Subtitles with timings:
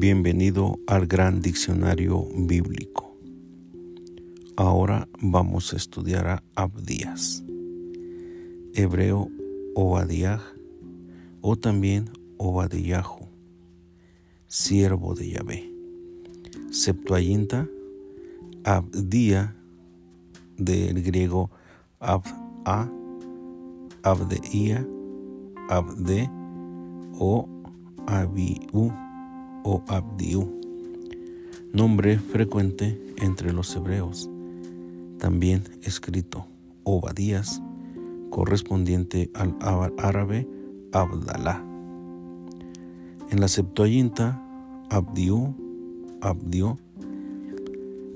[0.00, 3.18] Bienvenido al gran diccionario bíblico.
[4.56, 7.42] Ahora vamos a estudiar a Abdías,
[8.74, 9.28] hebreo
[9.74, 10.40] Obadiah
[11.40, 13.26] o también Obadiyahu,
[14.46, 15.68] siervo de Yahvé.
[16.70, 17.68] Septuaginta,
[18.62, 19.56] Abdía,
[20.58, 21.50] del griego
[21.98, 22.88] Ab'a,
[24.04, 24.86] Abdeía,
[25.68, 26.30] Abde
[27.18, 27.48] o
[28.06, 29.07] Abiú
[29.68, 30.48] o Abdiú,
[31.74, 34.30] nombre frecuente entre los hebreos,
[35.18, 36.46] también escrito
[36.84, 37.60] Obadías,
[38.30, 39.54] correspondiente al
[39.98, 40.48] árabe
[40.92, 41.62] Abdalá.
[43.30, 44.42] En la Septuaginta,
[44.88, 45.54] Abdiú,
[46.22, 46.78] Abdió,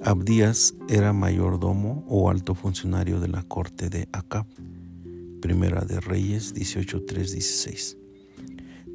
[0.00, 4.46] Abdías era mayordomo o alto funcionario de la corte de Acab.
[5.42, 7.98] Primera de Reyes 18.3.16.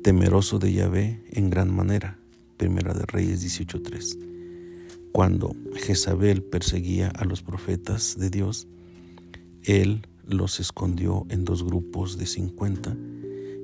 [0.01, 2.16] Temeroso de Yahvé en gran manera
[2.57, 4.17] Primera de Reyes 18.3.
[5.11, 8.67] Cuando Jezabel perseguía a los profetas de Dios,
[9.63, 12.97] él los escondió en dos grupos de 50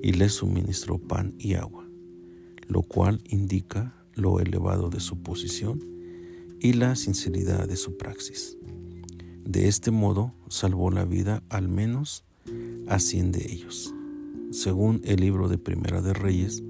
[0.02, 1.88] y les suministró pan y agua,
[2.68, 5.84] lo cual indica lo elevado de su posición
[6.60, 8.58] y la sinceridad de su praxis.
[9.44, 12.24] De este modo salvó la vida al menos
[12.88, 13.94] a cien de ellos.
[14.52, 16.64] Según el libro de Primera de Reyes,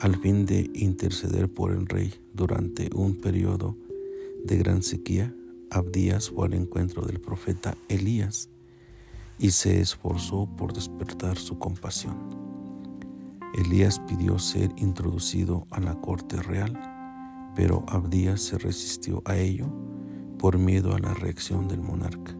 [0.00, 3.76] al fin de interceder por el rey durante un periodo
[4.44, 5.34] de gran sequía,
[5.70, 8.48] Abdías fue al encuentro del profeta Elías
[9.38, 12.16] y se esforzó por despertar su compasión.
[13.54, 16.78] Elías pidió ser introducido a la corte real,
[17.54, 19.66] pero Abdías se resistió a ello
[20.38, 22.36] por miedo a la reacción del monarca.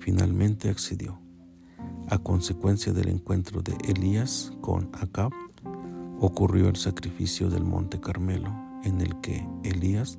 [0.00, 1.20] Finalmente accedió.
[2.08, 5.32] A consecuencia del encuentro de Elías con Acab,
[6.20, 10.18] ocurrió el sacrificio del monte Carmelo, en el que Elías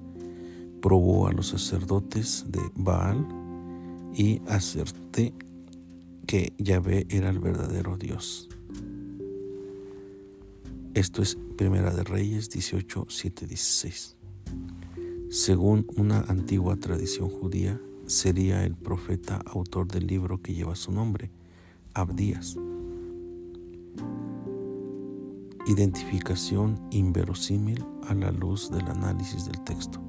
[0.81, 3.28] probó a los sacerdotes de Baal
[4.14, 5.34] y acerté
[6.26, 8.50] que Yahvé era el verdadero Dios.
[10.94, 14.18] Esto es Primera de Reyes 18, 7, 16.
[15.30, 21.31] Según una antigua tradición judía, sería el profeta autor del libro que lleva su nombre,
[21.94, 22.58] Abdías
[25.68, 30.02] identificación inverosímil a la luz del análisis del texto.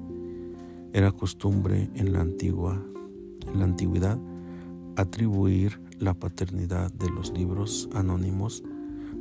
[0.93, 2.83] Era costumbre en la, antigua,
[3.47, 4.19] en la antigüedad
[4.97, 8.63] atribuir la paternidad de los libros anónimos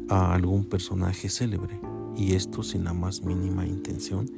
[0.10, 1.80] a algún personaje célebre,
[2.16, 4.30] y esto sin la más mínima intención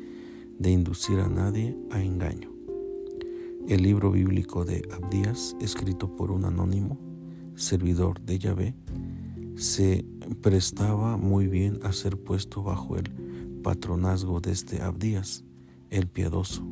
[0.60, 2.52] de inducir a nadie a engaño.
[3.68, 7.00] El libro bíblico de Abdías, escrito por un anónimo,
[7.56, 8.76] servidor de Yahvé,
[9.56, 10.06] se
[10.42, 13.10] prestaba muy bien a ser puesto bajo el
[13.64, 15.44] patronazgo de este Abdías,
[15.90, 16.64] el piadoso.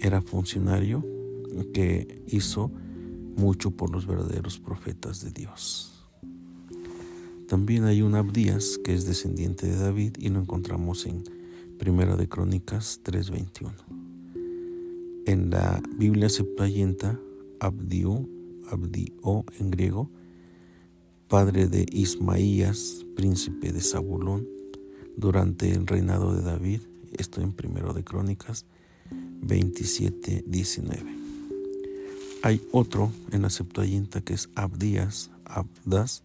[0.00, 1.04] Era funcionario
[1.72, 2.70] que hizo
[3.36, 5.90] mucho por los verdaderos profetas de Dios.
[7.48, 11.24] También hay un Abdías que es descendiente de David y lo encontramos en
[11.78, 13.72] Primera de Crónicas 3:21.
[15.26, 17.18] En la Biblia Septuaginta,
[17.60, 18.28] Abdiú,
[18.70, 20.10] Abdió en griego,
[21.34, 24.46] padre de Ismaías, príncipe de Zabulón,
[25.16, 26.82] durante el reinado de David,
[27.18, 28.66] esto en Primero de Crónicas
[29.42, 31.02] 27, 19.
[32.44, 36.22] Hay otro en la Septuaginta que es Abdías, Abdas,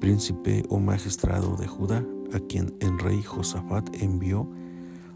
[0.00, 2.02] príncipe o magistrado de Judá,
[2.32, 4.48] a quien el rey Josafat envió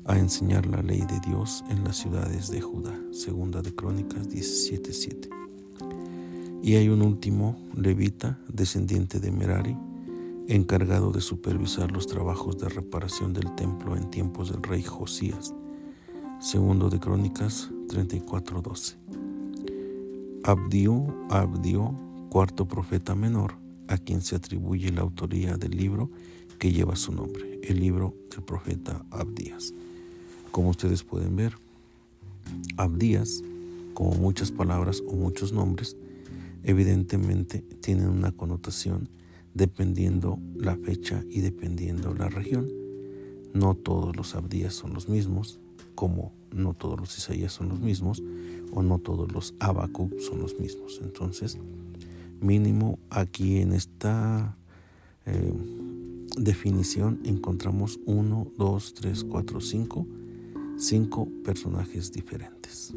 [0.05, 3.01] a enseñar la ley de Dios en las ciudades de Judá.
[3.13, 5.31] Segunda de Crónicas 17, 7.
[6.63, 9.77] Y hay un último levita, descendiente de Merari,
[10.47, 15.55] encargado de supervisar los trabajos de reparación del templo en tiempos del rey Josías.
[16.39, 18.97] Segundo de Crónicas 34:12.
[20.45, 21.95] Abdió, Abdió,
[22.29, 23.55] cuarto profeta menor,
[23.89, 26.11] a quien se atribuye la autoría del libro
[26.59, 29.73] que lleva su nombre, el libro del profeta Abdías.
[30.51, 31.55] Como ustedes pueden ver,
[32.77, 33.43] Abdías,
[33.95, 35.97] como muchas palabras o muchos nombres,
[36.63, 39.09] evidentemente tienen una connotación
[39.55, 42.69] dependiendo la fecha y dependiendo la región.
[43.53, 45.61] No todos los Abdías son los mismos,
[45.95, 48.23] como no todos los Isaías son los mismos,
[48.73, 51.01] o no todos los Habacuc son los mismos.
[51.03, 51.59] Entonces,
[52.41, 54.57] mínimo aquí en esta
[55.27, 55.53] eh,
[56.37, 60.07] definición encontramos uno, dos, tres, cuatro, cinco,
[60.77, 62.95] cinco personajes diferentes.